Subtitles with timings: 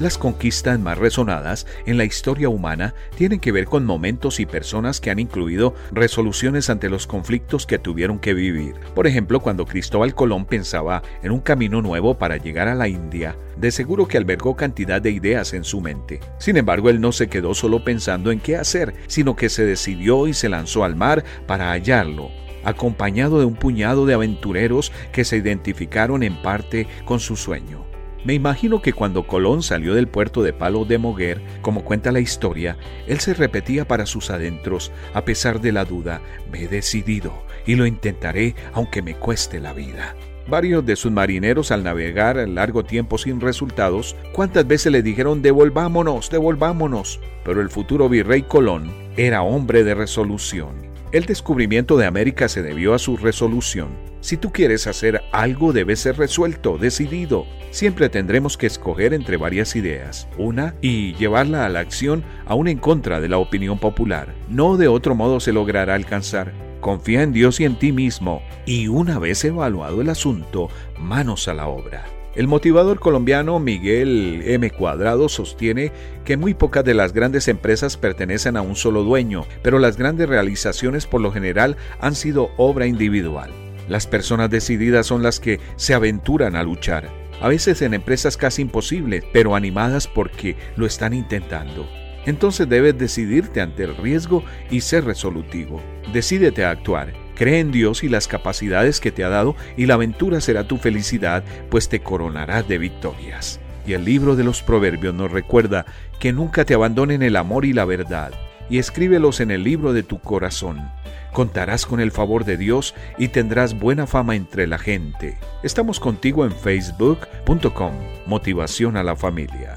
[0.00, 5.00] Las conquistas más resonadas en la historia humana tienen que ver con momentos y personas
[5.00, 8.76] que han incluido resoluciones ante los conflictos que tuvieron que vivir.
[8.94, 13.36] Por ejemplo, cuando Cristóbal Colón pensaba en un camino nuevo para llegar a la India,
[13.56, 16.20] de seguro que albergó cantidad de ideas en su mente.
[16.38, 20.28] Sin embargo, él no se quedó solo pensando en qué hacer, sino que se decidió
[20.28, 22.30] y se lanzó al mar para hallarlo
[22.64, 27.97] acompañado de un puñado de aventureros que se identificaron en parte con su sueño.
[28.28, 32.20] Me imagino que cuando Colón salió del puerto de Palo de Moguer, como cuenta la
[32.20, 36.20] historia, él se repetía para sus adentros, a pesar de la duda,
[36.52, 37.32] me he decidido
[37.64, 40.14] y lo intentaré aunque me cueste la vida.
[40.46, 46.28] Varios de sus marineros al navegar largo tiempo sin resultados, cuántas veces le dijeron devolvámonos,
[46.28, 52.62] devolvámonos, pero el futuro virrey Colón era hombre de resolución el descubrimiento de América se
[52.62, 53.88] debió a su resolución.
[54.20, 57.46] Si tú quieres hacer algo debe ser resuelto, decidido.
[57.70, 62.78] Siempre tendremos que escoger entre varias ideas, una y llevarla a la acción aún en
[62.78, 64.34] contra de la opinión popular.
[64.48, 66.52] No de otro modo se logrará alcanzar.
[66.80, 71.54] Confía en Dios y en ti mismo, y una vez evaluado el asunto, manos a
[71.54, 72.17] la obra.
[72.38, 74.70] El motivador colombiano Miguel M.
[74.70, 75.90] Cuadrado sostiene
[76.24, 80.28] que muy pocas de las grandes empresas pertenecen a un solo dueño, pero las grandes
[80.28, 83.50] realizaciones por lo general han sido obra individual.
[83.88, 88.62] Las personas decididas son las que se aventuran a luchar, a veces en empresas casi
[88.62, 91.88] imposibles, pero animadas porque lo están intentando.
[92.24, 95.82] Entonces debes decidirte ante el riesgo y ser resolutivo.
[96.12, 99.94] Decídete a actuar Cree en Dios y las capacidades que te ha dado y la
[99.94, 103.60] aventura será tu felicidad, pues te coronarás de victorias.
[103.86, 105.86] Y el libro de los Proverbios nos recuerda
[106.18, 108.32] que nunca te abandonen el amor y la verdad,
[108.68, 110.90] y escríbelos en el libro de tu corazón.
[111.32, 115.38] Contarás con el favor de Dios y tendrás buena fama entre la gente.
[115.62, 117.92] Estamos contigo en facebook.com,
[118.26, 119.76] motivación a la familia.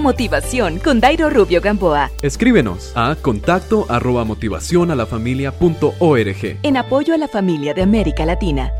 [0.00, 2.10] Motivación con Dairo Rubio Gamboa.
[2.22, 6.58] Escríbenos a contacto arroba motivación a la familia punto org.
[6.62, 8.72] En apoyo a la familia de América Latina.